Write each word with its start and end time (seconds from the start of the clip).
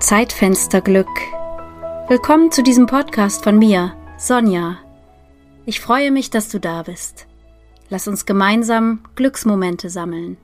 Zeitfensterglück. 0.00 1.08
Willkommen 2.08 2.52
zu 2.52 2.62
diesem 2.62 2.84
Podcast 2.84 3.42
von 3.42 3.58
mir, 3.58 3.96
Sonja. 4.18 4.76
Ich 5.64 5.80
freue 5.80 6.10
mich, 6.10 6.28
dass 6.28 6.50
du 6.50 6.60
da 6.60 6.82
bist. 6.82 7.26
Lass 7.88 8.06
uns 8.06 8.26
gemeinsam 8.26 9.00
Glücksmomente 9.14 9.88
sammeln. 9.88 10.36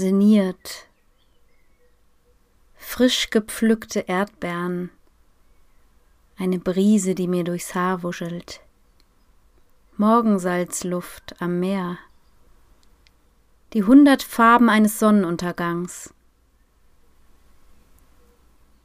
Seniert. 0.00 0.88
Frisch 2.74 3.28
gepflückte 3.28 4.00
Erdbeeren. 4.00 4.88
Eine 6.38 6.58
Brise, 6.58 7.14
die 7.14 7.28
mir 7.28 7.44
durchs 7.44 7.74
Haar 7.74 8.02
wuschelt. 8.02 8.62
Morgensalzluft 9.98 11.34
am 11.42 11.60
Meer 11.60 11.98
die 13.74 13.84
hundert 13.84 14.22
Farben 14.22 14.70
eines 14.70 14.98
Sonnenuntergangs. 14.98 16.14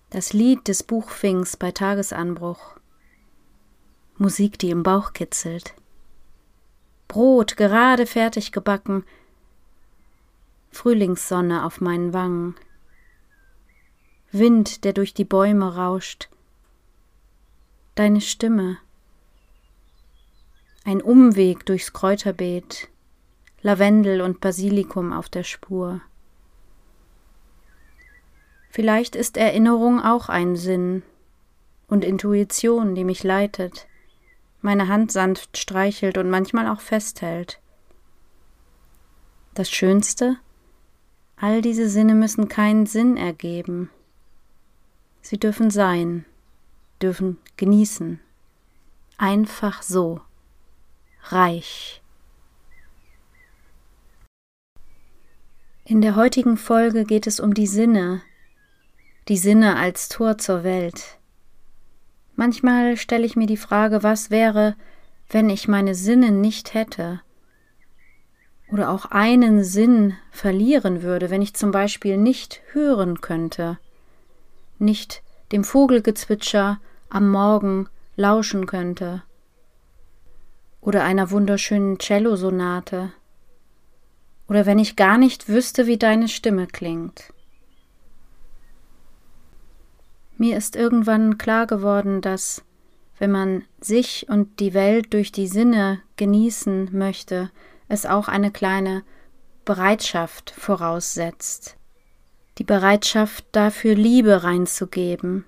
Das 0.09 0.33
Lied 0.33 0.67
des 0.67 0.83
Buchfings 0.83 1.55
bei 1.55 1.71
Tagesanbruch. 1.71 2.75
Musik, 4.17 4.59
die 4.59 4.69
im 4.69 4.83
Bauch 4.83 5.13
kitzelt. 5.13 5.75
Brot 7.07 7.55
gerade 7.55 8.05
fertig 8.05 8.51
gebacken. 8.51 9.05
Frühlingssonne 10.75 11.65
auf 11.65 11.81
meinen 11.81 12.13
Wangen. 12.13 12.55
Wind, 14.31 14.83
der 14.83 14.93
durch 14.93 15.13
die 15.13 15.25
Bäume 15.25 15.75
rauscht. 15.75 16.29
Deine 17.95 18.21
Stimme. 18.21 18.77
Ein 20.83 21.01
Umweg 21.01 21.65
durchs 21.65 21.93
Kräuterbeet. 21.93 22.89
Lavendel 23.61 24.21
und 24.21 24.41
Basilikum 24.41 25.13
auf 25.13 25.29
der 25.29 25.43
Spur. 25.43 26.01
Vielleicht 28.69 29.15
ist 29.15 29.37
Erinnerung 29.37 30.01
auch 30.01 30.27
ein 30.27 30.55
Sinn 30.57 31.01
und 31.87 32.03
Intuition, 32.03 32.93
die 32.93 33.05
mich 33.05 33.23
leitet, 33.23 33.87
meine 34.61 34.87
Hand 34.87 35.11
sanft 35.11 35.57
streichelt 35.57 36.17
und 36.17 36.29
manchmal 36.29 36.67
auch 36.67 36.81
festhält. 36.81 37.61
Das 39.53 39.71
Schönste? 39.71 40.37
All 41.37 41.61
diese 41.61 41.89
Sinne 41.89 42.15
müssen 42.15 42.47
keinen 42.47 42.85
Sinn 42.85 43.17
ergeben. 43.17 43.89
Sie 45.21 45.37
dürfen 45.37 45.69
sein, 45.69 46.25
dürfen 47.01 47.37
genießen. 47.57 48.19
Einfach 49.17 49.81
so. 49.81 50.21
Reich. 51.23 52.01
In 55.83 56.01
der 56.01 56.15
heutigen 56.15 56.57
Folge 56.57 57.03
geht 57.03 57.27
es 57.27 57.39
um 57.39 57.53
die 57.53 57.67
Sinne, 57.67 58.21
die 59.27 59.37
Sinne 59.37 59.75
als 59.75 60.09
Tor 60.09 60.37
zur 60.37 60.63
Welt. 60.63 61.19
Manchmal 62.35 62.97
stelle 62.97 63.25
ich 63.25 63.35
mir 63.35 63.47
die 63.47 63.57
Frage, 63.57 64.03
was 64.03 64.29
wäre, 64.29 64.75
wenn 65.29 65.49
ich 65.49 65.67
meine 65.67 65.95
Sinne 65.95 66.31
nicht 66.31 66.73
hätte 66.73 67.21
oder 68.71 68.89
auch 68.89 69.05
einen 69.05 69.63
Sinn 69.63 70.15
verlieren 70.31 71.01
würde, 71.01 71.29
wenn 71.29 71.41
ich 71.41 71.53
zum 71.53 71.71
Beispiel 71.71 72.17
nicht 72.17 72.61
hören 72.71 73.21
könnte, 73.21 73.77
nicht 74.79 75.21
dem 75.51 75.63
Vogelgezwitscher 75.63 76.79
am 77.09 77.29
Morgen 77.29 77.87
lauschen 78.15 78.65
könnte 78.65 79.23
oder 80.81 81.03
einer 81.03 81.31
wunderschönen 81.31 81.99
Cellosonate 81.99 83.11
oder 84.47 84.65
wenn 84.65 84.79
ich 84.79 84.95
gar 84.95 85.17
nicht 85.17 85.49
wüsste, 85.49 85.87
wie 85.87 85.97
deine 85.97 86.27
Stimme 86.27 86.67
klingt. 86.67 87.33
Mir 90.37 90.57
ist 90.57 90.75
irgendwann 90.75 91.37
klar 91.37 91.65
geworden, 91.65 92.21
dass 92.21 92.63
wenn 93.17 93.31
man 93.31 93.63
sich 93.79 94.27
und 94.29 94.59
die 94.59 94.73
Welt 94.73 95.13
durch 95.13 95.31
die 95.31 95.47
Sinne 95.47 96.01
genießen 96.17 96.89
möchte, 96.91 97.49
es 97.87 98.05
auch 98.05 98.27
eine 98.27 98.51
kleine 98.51 99.03
Bereitschaft 99.65 100.51
voraussetzt. 100.51 101.75
Die 102.57 102.63
Bereitschaft 102.63 103.45
dafür 103.51 103.95
Liebe 103.95 104.43
reinzugeben. 104.43 105.45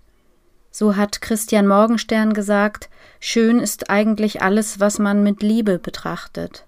So 0.72 0.96
hat 0.96 1.22
Christian 1.22 1.68
Morgenstern 1.68 2.34
gesagt, 2.34 2.90
schön 3.20 3.60
ist 3.60 3.90
eigentlich 3.90 4.42
alles, 4.42 4.80
was 4.80 5.00
man 5.00 5.24
mit 5.24 5.42
Liebe 5.42 5.80
betrachtet. 5.80 6.66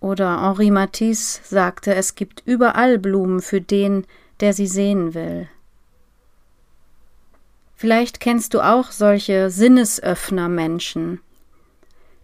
Oder 0.00 0.42
Henri 0.42 0.70
Matisse 0.70 1.40
sagte, 1.44 1.94
es 1.94 2.14
gibt 2.14 2.42
überall 2.44 2.98
Blumen 2.98 3.40
für 3.40 3.60
den, 3.60 4.06
der 4.40 4.52
sie 4.52 4.66
sehen 4.66 5.14
will. 5.14 5.48
Vielleicht 7.74 8.20
kennst 8.20 8.54
du 8.54 8.60
auch 8.60 8.92
solche 8.92 9.50
Sinnesöffner-Menschen. 9.50 11.20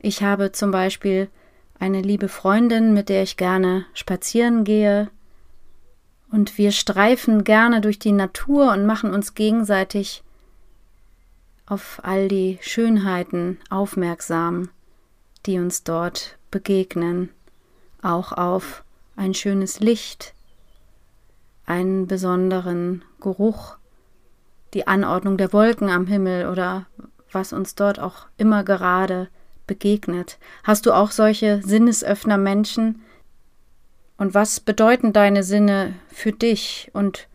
Ich 0.03 0.23
habe 0.23 0.51
zum 0.51 0.71
Beispiel 0.71 1.29
eine 1.79 2.01
liebe 2.01 2.29
Freundin, 2.29 2.95
mit 2.95 3.11
der 3.11 3.23
ich 3.23 3.37
gerne 3.37 3.85
spazieren 3.93 4.65
gehe, 4.65 5.11
und 6.31 6.57
wir 6.59 6.73
streifen 6.73 7.45
gerne 7.45 7.81
durch 7.81 7.99
die 7.99 8.13
Natur 8.13 8.73
und 8.73 8.87
machen 8.87 9.13
uns 9.13 9.35
gegenseitig 9.35 10.23
auf 11.67 12.01
all 12.03 12.29
die 12.29 12.59
Schönheiten 12.63 13.59
aufmerksam, 13.69 14.71
die 15.45 15.59
uns 15.59 15.85
dort 15.85 16.39
begegnen. 16.51 17.31
Auch 18.01 18.33
auf 18.33 18.85
ein 19.17 19.35
schönes 19.35 19.81
Licht, 19.81 20.35
einen 21.67 22.07
besonderen 22.07 23.05
Geruch, 23.21 23.77
die 24.73 24.87
Anordnung 24.87 25.37
der 25.37 25.53
Wolken 25.53 25.91
am 25.91 26.07
Himmel 26.07 26.49
oder 26.49 26.87
was 27.33 27.53
uns 27.53 27.75
dort 27.75 27.99
auch 27.99 28.29
immer 28.37 28.65
gerade 28.65 29.29
begegnet. 29.71 30.41
Hast 30.65 30.85
du 30.87 30.93
auch 30.93 31.13
solche 31.13 31.63
Sinnesöffner 31.63 32.39
Menschen? 32.39 33.03
Und 34.17 34.35
was 34.35 34.59
bedeuten 34.59 35.13
deine 35.13 35.45
Sinne 35.45 35.95
für 36.09 36.33
dich 36.33 36.91
und 36.93 37.29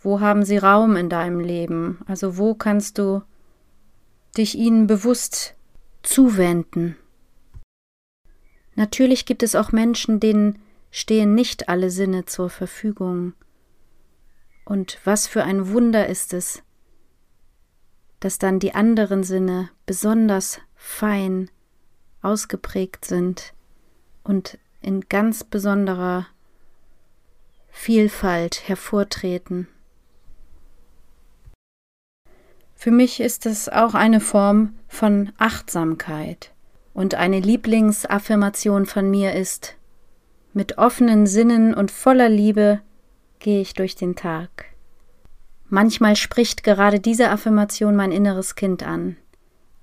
wo 0.00 0.20
haben 0.20 0.44
sie 0.44 0.56
Raum 0.56 0.94
in 0.94 1.08
deinem 1.08 1.40
Leben? 1.40 1.98
Also 2.06 2.38
wo 2.38 2.54
kannst 2.54 2.98
du 2.98 3.22
dich 4.38 4.54
ihnen 4.54 4.86
bewusst 4.86 5.56
zuwenden? 6.04 6.96
Natürlich 8.76 9.26
gibt 9.26 9.42
es 9.42 9.56
auch 9.56 9.72
Menschen, 9.72 10.20
denen 10.20 10.60
stehen 10.92 11.34
nicht 11.34 11.68
alle 11.68 11.90
Sinne 11.90 12.24
zur 12.24 12.50
Verfügung. 12.50 13.32
Und 14.64 15.00
was 15.02 15.26
für 15.26 15.42
ein 15.42 15.72
Wunder 15.72 16.06
ist 16.06 16.34
es, 16.34 16.62
dass 18.20 18.38
dann 18.38 18.60
die 18.60 18.76
anderen 18.76 19.24
Sinne 19.24 19.70
besonders 19.86 20.60
fein 20.76 21.50
ausgeprägt 22.24 23.04
sind 23.04 23.52
und 24.22 24.58
in 24.80 25.08
ganz 25.08 25.44
besonderer 25.44 26.26
Vielfalt 27.70 28.68
hervortreten. 28.68 29.68
Für 32.74 32.90
mich 32.90 33.20
ist 33.20 33.46
es 33.46 33.68
auch 33.68 33.94
eine 33.94 34.20
Form 34.20 34.74
von 34.88 35.32
Achtsamkeit. 35.38 36.52
Und 36.92 37.14
eine 37.14 37.40
Lieblingsaffirmation 37.40 38.86
von 38.86 39.10
mir 39.10 39.32
ist, 39.32 39.74
mit 40.52 40.78
offenen 40.78 41.26
Sinnen 41.26 41.74
und 41.74 41.90
voller 41.90 42.28
Liebe 42.28 42.80
gehe 43.40 43.60
ich 43.60 43.74
durch 43.74 43.96
den 43.96 44.14
Tag. 44.14 44.66
Manchmal 45.68 46.14
spricht 46.14 46.62
gerade 46.62 47.00
diese 47.00 47.30
Affirmation 47.30 47.96
mein 47.96 48.12
inneres 48.12 48.54
Kind 48.54 48.84
an. 48.84 49.16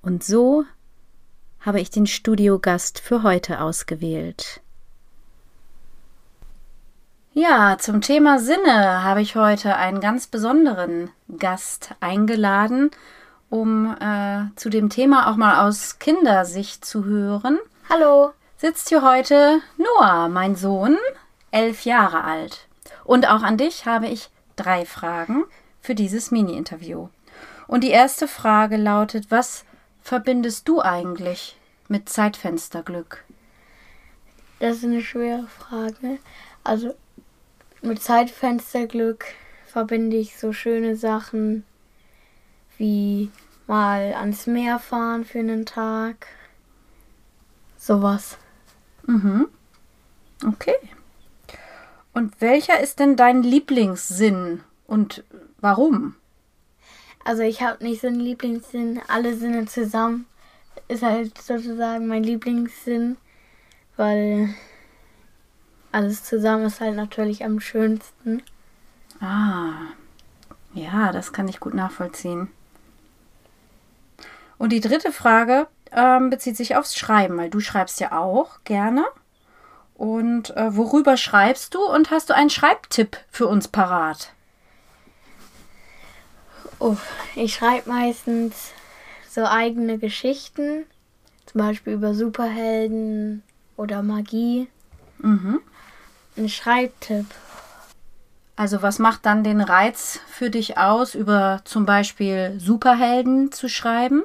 Und 0.02 0.24
so 0.24 0.64
habe 1.62 1.80
ich 1.80 1.90
den 1.90 2.08
Studiogast 2.08 3.00
für 3.00 3.24
heute 3.24 3.62
ausgewählt. 3.62 4.62
Ja, 7.34 7.78
zum 7.80 8.02
Thema 8.02 8.40
Sinne 8.40 9.04
habe 9.04 9.22
ich 9.22 9.36
heute 9.36 9.76
einen 9.78 10.02
ganz 10.02 10.28
besonderen 10.28 11.12
Gast 11.38 11.96
eingeladen 12.02 12.92
um 13.52 13.96
äh, 14.00 14.56
zu 14.56 14.70
dem 14.70 14.90
Thema 14.90 15.30
auch 15.30 15.36
mal 15.36 15.68
aus 15.68 16.00
Kindersicht 16.00 16.84
zu 16.84 17.04
hören. 17.04 17.60
Hallo, 17.90 18.32
sitzt 18.58 18.90
hier 18.90 19.04
heute 19.04 19.60
Noah, 19.78 20.30
mein 20.30 20.56
Sohn, 20.56 20.98
elf 21.52 21.84
Jahre 21.84 22.24
alt. 22.24 22.68
Und 23.04 23.30
auch 23.30 23.44
an 23.44 23.58
dich 23.58 23.86
habe 23.86 24.08
ich 24.08 24.30
drei 24.56 24.86
Fragen 24.86 25.44
für 25.82 25.96
dieses 25.96 26.32
Mini-Interview. 26.32 27.10
Und 27.68 27.84
die 27.84 27.92
erste 27.92 28.28
Frage 28.28 28.78
lautet, 28.78 29.30
was 29.30 29.66
verbindest 30.02 30.68
du 30.68 30.82
eigentlich 30.82 31.58
mit 31.88 32.10
Zeitfensterglück? 32.10 33.24
Das 34.60 34.78
ist 34.78 34.84
eine 34.84 35.02
schwere 35.02 35.48
Frage. 35.48 36.20
Also 36.64 36.94
mit 37.82 38.02
Zeitfensterglück 38.02 39.26
verbinde 39.66 40.18
ich 40.18 40.38
so 40.38 40.54
schöne 40.54 40.96
Sachen 40.96 41.66
wie 42.78 43.32
mal 43.68 44.14
ans 44.14 44.48
Meer 44.48 44.80
fahren 44.80 45.26
für 45.26 45.40
einen 45.40 45.66
Tag. 45.66 46.28
Sowas. 47.78 48.38
Mhm. 49.08 49.48
Okay. 50.46 50.76
Und 52.14 52.40
welcher 52.42 52.80
ist 52.80 53.00
denn 53.00 53.16
dein 53.16 53.44
Lieblingssinn 53.44 54.64
und 54.86 55.24
warum? 55.60 56.16
Also 57.24 57.44
ich 57.44 57.62
habe 57.62 57.84
nicht 57.84 58.02
so 58.02 58.08
einen 58.08 58.20
Lieblingssinn. 58.20 59.02
Alle 59.08 59.36
Sinne 59.36 59.66
zusammen 59.66 60.26
ist 60.88 61.04
halt 61.04 61.40
sozusagen 61.40 62.08
mein 62.08 62.24
Lieblingssinn, 62.24 63.18
weil 63.98 64.54
alles 65.92 66.24
zusammen 66.24 66.66
ist 66.66 66.82
halt 66.82 66.96
natürlich 66.96 67.44
am 67.44 67.60
schönsten. 67.60 68.42
Ah, 69.20 69.74
ja, 70.74 71.12
das 71.12 71.34
kann 71.34 71.48
ich 71.48 71.60
gut 71.60 71.74
nachvollziehen. 71.74 72.50
Und 74.58 74.72
die 74.72 74.80
dritte 74.80 75.12
Frage 75.12 75.68
ähm, 75.92 76.30
bezieht 76.30 76.56
sich 76.56 76.76
aufs 76.76 76.96
Schreiben, 76.98 77.38
weil 77.38 77.50
du 77.50 77.60
schreibst 77.60 78.00
ja 78.00 78.18
auch 78.18 78.60
gerne. 78.64 79.06
Und 79.96 80.56
äh, 80.56 80.76
worüber 80.76 81.18
schreibst 81.18 81.76
du 81.76 81.84
und 81.84 82.10
hast 82.10 82.30
du 82.30 82.36
einen 82.36 82.50
Schreibtipp 82.50 83.18
für 83.30 83.48
uns 83.48 83.68
parat? 83.68 84.34
Oh, 86.84 86.98
ich 87.36 87.54
schreibe 87.54 87.92
meistens 87.92 88.72
so 89.30 89.46
eigene 89.46 90.00
Geschichten, 90.00 90.88
zum 91.46 91.62
Beispiel 91.62 91.94
über 91.94 92.16
Superhelden 92.16 93.44
oder 93.78 94.02
Magie. 94.02 94.68
Mhm. 95.20 95.60
Ein 96.36 96.50
Schreibtipp. 96.50 97.28
Also 98.56 98.82
was 98.82 98.98
macht 98.98 99.28
dann 99.28 99.44
den 99.44 99.62
Reiz 99.62 100.22
für 100.28 100.50
dich 100.50 100.80
aus, 100.80 101.14
über 101.14 101.62
zum 101.66 101.86
Beispiel 101.86 102.56
Superhelden 102.60 103.52
zu 103.52 103.70
schreiben? 103.70 104.24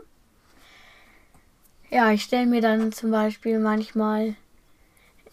Ja, 1.90 2.10
ich 2.10 2.22
stelle 2.22 2.46
mir 2.46 2.62
dann 2.62 2.90
zum 2.90 3.10
Beispiel 3.10 3.58
manchmal 3.58 4.34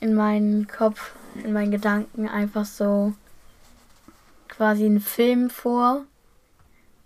in 0.01 0.13
meinen 0.13 0.67
Kopf, 0.67 1.13
in 1.41 1.53
meinen 1.53 1.71
Gedanken 1.71 2.27
einfach 2.27 2.65
so 2.65 3.13
quasi 4.49 4.85
einen 4.85 4.99
Film 4.99 5.49
vor 5.49 6.03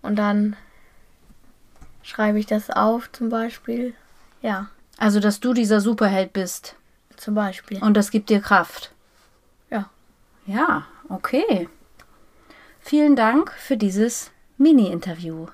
und 0.08 0.16
dann 0.16 0.56
schreibe 2.02 2.38
ich 2.38 2.46
das 2.46 2.70
auf 2.70 3.12
zum 3.12 3.28
Beispiel. 3.28 3.92
Ja. 4.40 4.70
Also, 4.96 5.20
dass 5.20 5.38
du 5.38 5.52
dieser 5.52 5.82
Superheld 5.82 6.32
bist. 6.32 6.76
Zum 7.16 7.34
Beispiel. 7.34 7.82
Und 7.82 7.94
das 7.94 8.10
gibt 8.10 8.30
dir 8.30 8.40
Kraft. 8.40 8.92
Ja. 9.70 9.90
Ja, 10.46 10.86
okay. 11.10 11.68
Vielen 12.80 13.16
Dank 13.16 13.52
für 13.52 13.76
dieses 13.76 14.30
Mini-Interview. 14.56 15.48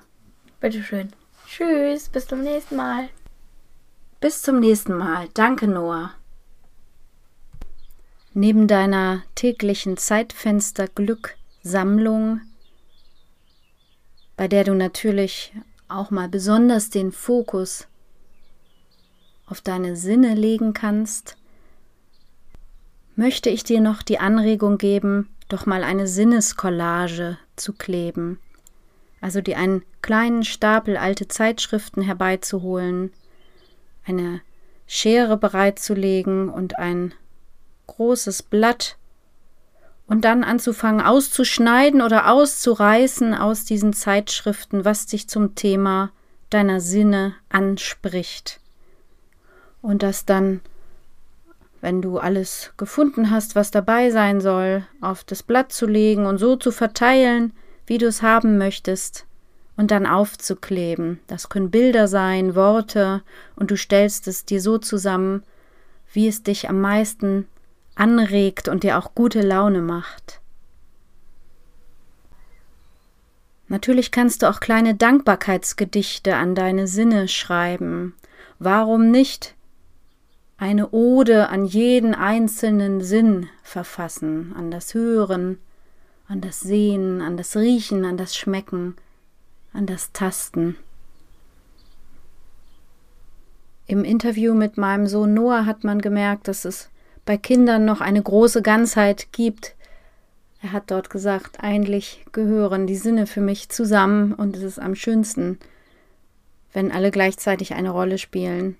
Bitteschön. 0.61 1.11
Tschüss, 1.47 2.07
bis 2.07 2.25
zum 2.25 2.41
nächsten 2.41 2.77
Mal. 2.77 3.09
Bis 4.21 4.41
zum 4.41 4.61
nächsten 4.61 4.97
Mal. 4.97 5.27
Danke, 5.33 5.67
Noah. 5.67 6.11
Neben 8.33 8.69
deiner 8.69 9.23
täglichen 9.35 9.97
Zeitfenster 9.97 10.87
Glück 10.87 11.35
Sammlung, 11.61 12.39
bei 14.37 14.47
der 14.47 14.63
du 14.63 14.73
natürlich 14.73 15.53
auch 15.87 16.11
mal 16.11 16.27
besonders 16.27 16.89
den 16.89 17.11
Fokus 17.11 17.87
auf 19.45 19.61
deine 19.61 19.95
Sinne 19.95 20.33
legen 20.33 20.73
kannst, 20.73 21.37
möchte 23.15 23.49
ich 23.49 23.63
dir 23.63 23.79
noch 23.79 24.01
die 24.01 24.19
Anregung 24.19 24.77
geben, 24.77 25.29
doch 25.47 25.65
mal 25.65 25.83
eine 25.83 26.07
Sinneskollage 26.07 27.37
zu 27.55 27.73
kleben, 27.73 28.39
also 29.21 29.41
dir 29.41 29.57
einen 29.57 29.83
kleinen 30.01 30.43
Stapel 30.43 30.97
alte 30.97 31.27
Zeitschriften 31.27 32.01
herbeizuholen, 32.01 33.13
eine 34.05 34.41
Schere 34.87 35.37
bereitzulegen 35.37 36.49
und 36.49 36.77
ein 36.77 37.13
großes 37.87 38.43
Blatt 38.43 38.97
und 40.07 40.25
dann 40.25 40.43
anzufangen 40.43 41.01
auszuschneiden 41.01 42.01
oder 42.01 42.31
auszureißen 42.31 43.33
aus 43.33 43.65
diesen 43.65 43.93
Zeitschriften, 43.93 44.85
was 44.85 45.07
dich 45.07 45.27
zum 45.27 45.55
Thema 45.55 46.11
deiner 46.49 46.79
Sinne 46.79 47.35
anspricht. 47.49 48.59
Und 49.81 50.03
das 50.03 50.25
dann, 50.25 50.61
wenn 51.81 52.01
du 52.01 52.17
alles 52.17 52.73
gefunden 52.77 53.31
hast, 53.31 53.55
was 53.55 53.71
dabei 53.71 54.11
sein 54.11 54.41
soll, 54.41 54.85
auf 55.01 55.23
das 55.23 55.43
Blatt 55.43 55.71
zu 55.71 55.85
legen 55.85 56.25
und 56.25 56.37
so 56.37 56.55
zu 56.55 56.71
verteilen, 56.71 57.53
wie 57.87 57.97
du 57.97 58.07
es 58.07 58.21
haben 58.21 58.57
möchtest, 58.57 59.25
und 59.77 59.91
dann 59.91 60.05
aufzukleben. 60.05 61.19
Das 61.27 61.49
können 61.49 61.69
Bilder 61.69 62.07
sein, 62.07 62.55
Worte, 62.55 63.21
und 63.55 63.71
du 63.71 63.77
stellst 63.77 64.27
es 64.27 64.45
dir 64.45 64.61
so 64.61 64.77
zusammen, 64.77 65.43
wie 66.13 66.27
es 66.27 66.43
dich 66.43 66.69
am 66.69 66.79
meisten 66.79 67.47
anregt 67.95 68.67
und 68.67 68.83
dir 68.83 68.97
auch 68.97 69.15
gute 69.15 69.41
Laune 69.41 69.81
macht. 69.81 70.41
Natürlich 73.67 74.11
kannst 74.11 74.41
du 74.41 74.49
auch 74.49 74.59
kleine 74.59 74.93
Dankbarkeitsgedichte 74.95 76.35
an 76.35 76.53
deine 76.53 76.87
Sinne 76.87 77.27
schreiben. 77.27 78.13
Warum 78.59 79.09
nicht 79.09 79.55
eine 80.57 80.89
Ode 80.91 81.49
an 81.49 81.65
jeden 81.65 82.13
einzelnen 82.13 83.01
Sinn 83.01 83.49
verfassen, 83.63 84.53
an 84.55 84.71
das 84.71 84.93
Hören, 84.93 85.57
an 86.27 86.41
das 86.41 86.61
Sehen, 86.61 87.21
an 87.21 87.37
das 87.37 87.57
Riechen, 87.57 88.05
an 88.05 88.17
das 88.17 88.35
Schmecken, 88.35 88.95
an 89.73 89.85
das 89.85 90.11
Tasten. 90.11 90.77
Im 93.87 94.03
Interview 94.03 94.53
mit 94.53 94.77
meinem 94.77 95.07
Sohn 95.07 95.33
Noah 95.33 95.65
hat 95.65 95.83
man 95.83 96.01
gemerkt, 96.01 96.47
dass 96.47 96.65
es 96.65 96.89
bei 97.25 97.37
Kindern 97.37 97.85
noch 97.85 98.01
eine 98.01 98.21
große 98.21 98.61
Ganzheit 98.61 99.31
gibt. 99.31 99.75
Er 100.61 100.71
hat 100.71 100.91
dort 100.91 101.09
gesagt, 101.09 101.57
eigentlich 101.61 102.25
gehören 102.31 102.87
die 102.87 102.95
Sinne 102.95 103.27
für 103.27 103.41
mich 103.41 103.69
zusammen 103.69 104.33
und 104.33 104.55
es 104.55 104.63
ist 104.63 104.79
am 104.79 104.95
schönsten, 104.95 105.59
wenn 106.73 106.91
alle 106.91 107.11
gleichzeitig 107.11 107.73
eine 107.73 107.89
Rolle 107.89 108.17
spielen. 108.17 108.77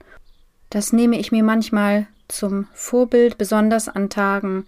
Das 0.69 0.94
nehme 0.94 1.18
ich 1.19 1.31
mir 1.31 1.44
manchmal 1.44 2.07
zum 2.27 2.68
Vorbild, 2.74 3.38
besonders 3.38 3.88
an 3.88 4.09
Tagen, 4.09 4.65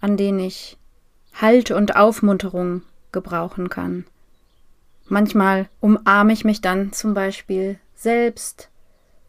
an 0.00 0.16
denen 0.16 0.40
ich 0.40 0.76
Halt 1.34 1.70
und 1.70 1.96
Aufmunterung 1.96 2.82
gebrauchen 3.12 3.68
kann. 3.68 4.04
Manchmal 5.08 5.68
umarme 5.80 6.32
ich 6.32 6.44
mich 6.44 6.60
dann 6.60 6.92
zum 6.92 7.14
Beispiel 7.14 7.78
selbst, 7.94 8.68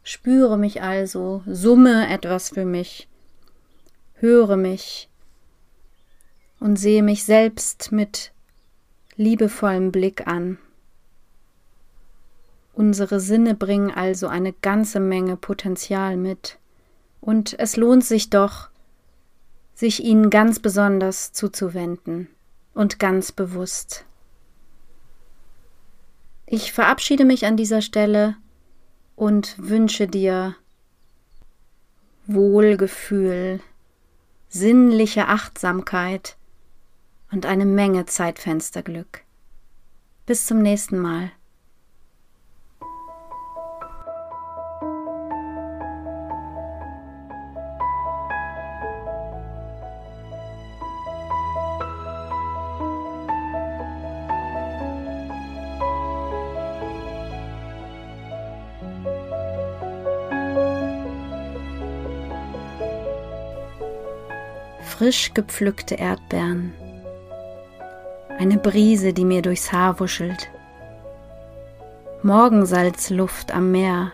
spüre 0.04 0.58
mich 0.58 0.82
also, 0.82 1.44
summe 1.46 2.08
etwas 2.10 2.50
für 2.50 2.66
mich 2.66 3.08
höre 4.22 4.56
mich 4.56 5.10
und 6.60 6.78
sehe 6.78 7.02
mich 7.02 7.24
selbst 7.24 7.92
mit 7.92 8.32
liebevollem 9.16 9.92
Blick 9.92 10.28
an. 10.28 10.60
Unsere 12.74 13.20
Sinne 13.20 13.56
bringen 13.56 13.92
also 13.92 14.28
eine 14.28 14.54
ganze 14.54 15.00
Menge 15.00 15.38
Potenzial 15.38 16.18
mit, 16.18 16.58
und 17.20 17.60
es 17.60 17.78
lohnt 17.78 18.06
sich 18.06 18.30
doch, 18.30 18.70
sich 19.76 20.04
ihnen 20.04 20.30
ganz 20.30 20.60
besonders 20.60 21.34
zuzuwenden 21.34 22.28
und 22.74 23.00
ganz 23.00 23.32
bewusst. 23.32 24.06
Ich 26.46 26.72
verabschiede 26.72 27.26
mich 27.26 27.46
an 27.46 27.58
dieser 27.58 27.82
Stelle 27.82 28.36
und 29.16 29.56
wünsche 29.58 30.08
dir 30.08 30.56
Wohlgefühl 32.28 33.62
sinnliche 34.54 35.28
Achtsamkeit 35.30 36.36
und 37.32 37.46
eine 37.46 37.66
Menge 37.66 38.06
Zeitfensterglück. 38.06 39.24
Bis 40.26 40.46
zum 40.46 40.62
nächsten 40.62 41.00
Mal. 41.00 41.32
Frisch 65.02 65.34
gepflückte 65.34 65.96
Erdbeeren, 65.96 66.76
eine 68.38 68.58
Brise, 68.58 69.14
die 69.14 69.26
mir 69.26 69.42
durchs 69.42 69.72
Haar 69.72 70.00
wuschelt, 70.00 70.52
Morgensalzluft 72.22 73.52
am 73.52 73.72
Meer, 73.72 74.12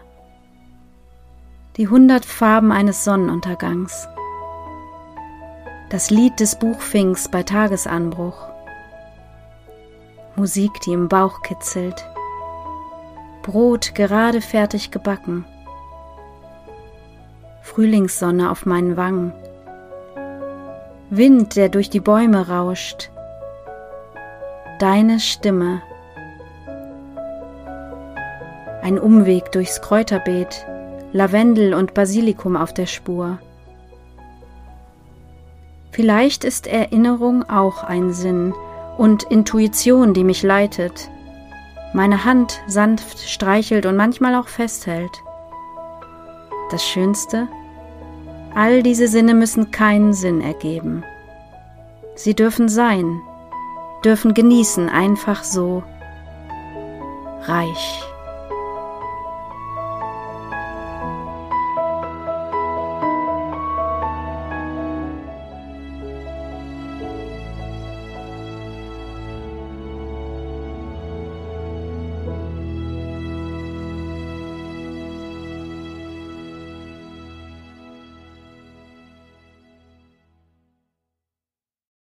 die 1.76 1.90
hundert 1.90 2.24
Farben 2.24 2.72
eines 2.72 3.04
Sonnenuntergangs, 3.04 4.08
Das 5.90 6.10
Lied 6.10 6.40
des 6.40 6.58
Buchfinks 6.58 7.30
bei 7.30 7.44
Tagesanbruch. 7.44 8.48
Musik, 10.38 10.72
die 10.86 10.94
im 10.94 11.10
Bauch 11.10 11.42
kitzelt. 11.42 12.08
Brot 13.42 13.94
gerade 13.94 14.40
fertig 14.40 14.92
gebacken. 14.92 15.44
Frühlingssonne 17.62 18.50
auf 18.50 18.66
meinen 18.66 18.96
Wangen. 18.96 19.34
Wind, 21.10 21.56
der 21.56 21.70
durch 21.70 21.90
die 21.90 22.00
Bäume 22.00 22.50
rauscht. 22.50 23.10
Deine 24.80 25.20
Stimme. 25.20 25.82
Ein 28.82 29.00
Umweg 29.00 29.52
durchs 29.52 29.82
Kräuterbeet, 29.82 30.66
Lavendel 31.14 31.74
und 31.74 31.94
Basilikum 31.94 32.56
auf 32.56 32.74
der 32.74 32.86
Spur. 32.86 33.40
Vielleicht 35.92 36.44
ist 36.44 36.68
Erinnerung 36.68 37.50
auch 37.50 37.84
ein 37.84 38.14
Sinn 38.14 38.54
und 38.98 39.24
Intuition, 39.24 40.14
die 40.14 40.24
mich 40.24 40.44
leitet, 40.44 41.10
meine 41.94 42.26
Hand 42.26 42.62
sanft 42.68 43.20
streichelt 43.20 43.86
und 43.86 43.96
manchmal 43.96 44.36
auch 44.36 44.48
festhält. 44.48 45.24
Das 46.70 46.84
Schönste? 46.84 47.48
All 48.58 48.82
diese 48.82 49.08
Sinne 49.08 49.36
müssen 49.36 49.70
keinen 49.70 50.14
Sinn 50.14 50.42
ergeben. 50.42 51.04
Sie 52.16 52.34
dürfen 52.34 52.70
sein, 52.70 53.22
dürfen 54.04 54.34
genießen, 54.34 54.90
einfach 54.90 55.44
so 55.44 55.84
reich. 57.44 58.02